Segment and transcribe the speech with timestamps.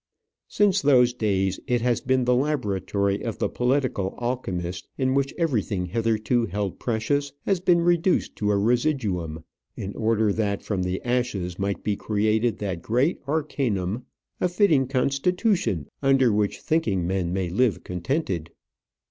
[0.47, 5.85] Since those days it has been the laboratory of the political alchemist, in which everything
[5.85, 9.43] hitherto held precious has been reduced to a residuum,
[9.77, 14.07] in order that from the ashes might be created that great arcanum,
[14.39, 18.49] a fitting constitution under which thinking men may live contented.